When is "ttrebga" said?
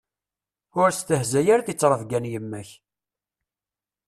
1.75-2.19